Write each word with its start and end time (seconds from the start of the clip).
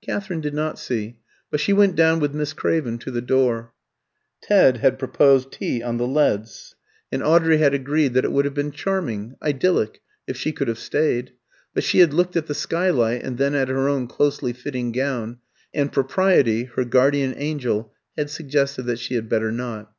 Katherine 0.00 0.40
did 0.40 0.54
not 0.54 0.78
see, 0.78 1.18
but 1.50 1.60
she 1.60 1.74
went 1.74 1.96
down 1.96 2.18
with 2.18 2.32
Miss 2.34 2.54
Craven 2.54 2.96
to 2.96 3.10
the 3.10 3.20
door. 3.20 3.74
Ted 4.42 4.78
had 4.78 4.98
proposed 4.98 5.52
tea 5.52 5.82
on 5.82 5.98
the 5.98 6.06
leads, 6.06 6.74
and 7.12 7.22
Audrey 7.22 7.58
had 7.58 7.74
agreed 7.74 8.14
that 8.14 8.24
it 8.24 8.32
would 8.32 8.46
have 8.46 8.54
been 8.54 8.70
charming 8.72 9.34
idyllic 9.42 10.00
if 10.26 10.34
she 10.34 10.50
could 10.50 10.68
have 10.68 10.78
stayed. 10.78 11.32
But 11.74 11.84
she 11.84 11.98
had 11.98 12.14
looked 12.14 12.38
at 12.38 12.46
the 12.46 12.54
skylight, 12.54 13.22
and 13.22 13.36
then 13.36 13.54
at 13.54 13.68
her 13.68 13.86
own 13.86 14.06
closely 14.06 14.54
fitting 14.54 14.92
gown, 14.92 15.40
and 15.74 15.92
Propriety, 15.92 16.64
her 16.64 16.86
guardian 16.86 17.34
angel, 17.36 17.92
had 18.16 18.30
suggested 18.30 18.84
that 18.84 18.98
she 18.98 19.14
had 19.14 19.28
better 19.28 19.52
not. 19.52 19.92